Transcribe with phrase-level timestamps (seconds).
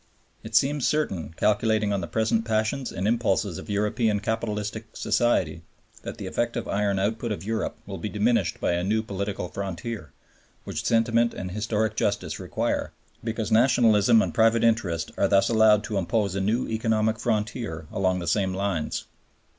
[0.43, 5.61] It seems certain, calculating on the present passions and impulses of European capitalistic society,
[6.01, 10.11] that the effective iron output of Europe will be diminished by a new political frontier
[10.63, 12.93] (which sentiment and historic justice require),
[13.23, 18.17] because nationalism and private interest are thus allowed to impose a new economic frontier along
[18.17, 19.05] the same lines.